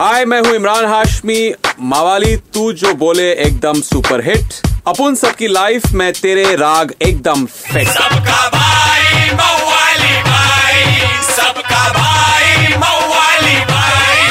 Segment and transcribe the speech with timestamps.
[0.00, 1.52] हाय मैं हूँ इमरान हाशमी।
[1.90, 4.54] मावाली तू जो बोले एकदम सुपर हिट
[4.88, 10.84] अपन सबकी लाइफ में तेरे राग एकदम फिट सबका भाई मवाली भाई।
[11.30, 14.26] सबका भाई मवाली भाई।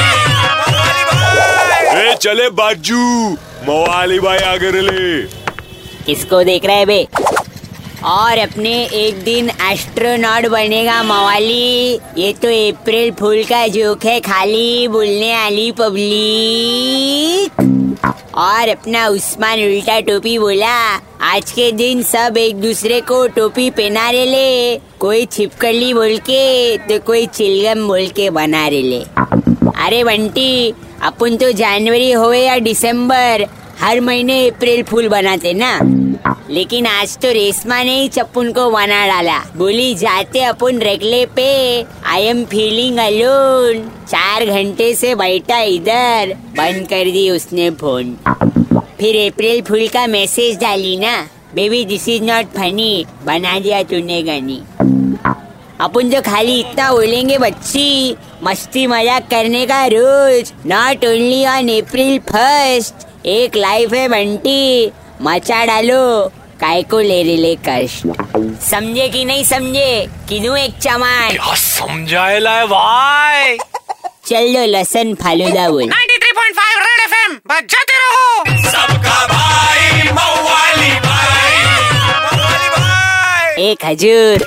[2.04, 3.04] ए चले बाजू।
[3.68, 5.22] मवाली भाई आगे ले
[6.06, 7.06] किसको देख रहे हैं बे?
[8.04, 14.88] और अपने एक दिन एस्ट्रोनॉट बनेगा मवाली। ये तो अप्रैल फूल का जोक है, खाली
[14.88, 17.52] बोलने वाली पब्लिक।
[18.36, 20.74] और अपना उस्मान उल्टा टोपी बोला,
[21.22, 26.76] आज के दिन सब एक दूसरे को टोपी पहना रहे ले। कोई छिपकली बोल के
[26.78, 29.02] तो कोई चिलगम बोल के बना रहे ले।
[29.76, 33.46] अरे बंटी, अपन तो जनवरी हो या दिसंबर
[33.80, 35.78] हर महीने अप्रैल फूल बनाते ना?
[36.50, 41.46] लेकिन आज तो रेशमा ने ही चप्पन को बना डाला। बोली, जाते अपन रेगले पे।
[42.06, 48.16] आई एम फीलिंग अलोन चार घंटे से बैठा इधर। बंद कर दी उसने फ़ोन।
[48.98, 51.16] फिर अप्रैल फूल का मैसेज डाली ना?
[51.54, 54.60] Baby this is not funny बना दिया तूने गानी।
[55.80, 62.18] अपन जो खाली इतना बोलेंगे बच्ची, मस्ती मज़ाक करने का रोज not only on April
[62.30, 66.02] first एक लाइफ है बंटी। मचा डालो।
[66.60, 68.06] काय को ले रे ले कष्ट
[68.62, 70.06] समझे कि नहीं समझे?
[70.28, 73.56] किनू एक चमान। क्या समझाएला है भाई?
[74.26, 81.62] चल लो लसन फालूदा बोल। 93.5 रेड एफएम बजाते रहो। सबका भाई मवाली भाई।
[81.96, 84.46] मवाली भाई एक हजूर